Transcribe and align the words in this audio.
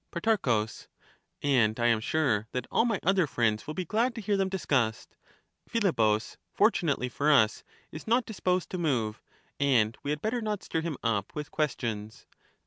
Pro, 0.09 0.65
And 1.43 1.79
I 1.79 1.85
am 1.85 1.99
sure 1.99 2.47
that 2.53 2.65
all 2.71 2.85
my 2.85 2.99
other 3.03 3.27
friends 3.27 3.67
will 3.67 3.75
be 3.75 3.85
glad 3.85 4.15
to 4.15 4.21
hear 4.21 4.35
them 4.35 4.49
discussed; 4.49 5.15
Philebus, 5.69 6.37
fortunately 6.51 7.07
for 7.07 7.31
us, 7.31 7.63
is 7.91 8.07
not 8.07 8.25
disposed 8.25 8.71
to 8.71 8.79
move, 8.79 9.21
and 9.59 9.95
we 10.01 10.09
had 10.09 10.19
better 10.23 10.41
not 10.41 10.63
stir 10.63 10.81
him 10.81 10.97
up 11.03 11.35
with 11.35 11.51
questions. 11.51 12.25